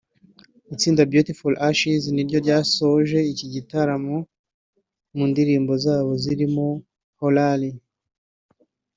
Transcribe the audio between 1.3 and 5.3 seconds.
For Ashes niryo ryasoje iki gitaramo mu